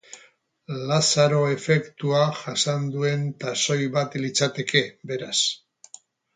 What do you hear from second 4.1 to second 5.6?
litzateke, beraz.